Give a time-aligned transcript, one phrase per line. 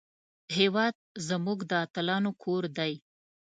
[0.57, 0.95] هېواد
[1.27, 2.93] زموږ د اتلانو کور دی